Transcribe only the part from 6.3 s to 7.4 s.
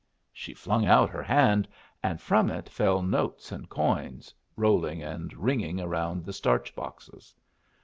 starch boxes.